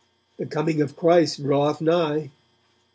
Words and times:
The 0.37 0.47
Coming 0.47 0.81
of 0.81 0.95
Christ 0.95 1.43
draweth 1.43 1.79
nigh. 1.79 2.31